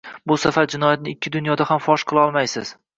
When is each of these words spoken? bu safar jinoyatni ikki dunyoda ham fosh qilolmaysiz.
bu 0.29 0.37
safar 0.43 0.69
jinoyatni 0.75 1.13
ikki 1.15 1.33
dunyoda 1.37 1.71
ham 1.75 1.87
fosh 1.91 2.11
qilolmaysiz. 2.13 2.79